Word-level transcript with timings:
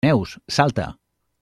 Neus, 0.07 0.39
salta! 0.47 0.97